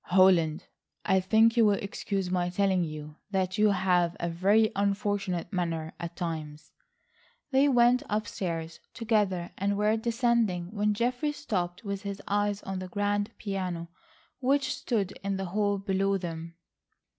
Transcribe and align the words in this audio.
"Holland, 0.05 0.65
I 1.05 1.19
think,—you'll 1.19 1.73
excuse 1.73 2.31
my 2.31 2.49
telling 2.49 2.83
you,—that 2.83 3.59
you 3.59 3.69
have 3.69 4.17
a 4.19 4.29
very 4.29 4.71
unfortunate 4.75 5.53
manner 5.53 5.93
at 5.99 6.15
times." 6.15 6.71
They 7.51 7.67
went 7.67 8.01
upstairs 8.09 8.79
together 8.95 9.51
and 9.59 9.77
were 9.77 9.95
descending 9.97 10.71
when 10.75 10.95
Geoffrey 10.95 11.33
stopped, 11.33 11.83
with 11.83 12.01
his 12.01 12.19
eyes 12.27 12.63
on 12.63 12.79
the 12.79 12.87
grand 12.87 13.29
piano 13.37 13.89
which 14.39 14.73
stood 14.73 15.11
in 15.23 15.37
the 15.37 15.45
hall 15.45 15.77
below 15.77 16.17
them. 16.17 16.55